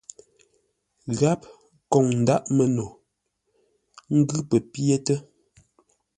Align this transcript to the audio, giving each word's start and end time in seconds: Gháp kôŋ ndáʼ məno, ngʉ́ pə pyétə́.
Gháp 1.19 1.41
kôŋ 1.91 2.05
ndáʼ 2.21 2.43
məno, 2.55 2.85
ngʉ́ 4.17 4.41
pə 4.49 4.57
pyétə́. 4.71 5.17